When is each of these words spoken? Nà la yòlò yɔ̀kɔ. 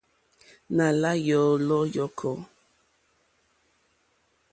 Nà 0.75 0.85
la 1.01 1.11
yòlò 1.27 1.79
yɔ̀kɔ. 1.95 2.31